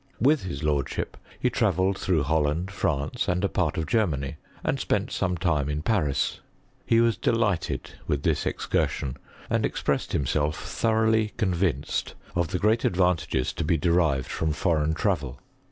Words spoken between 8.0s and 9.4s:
with this excur sion,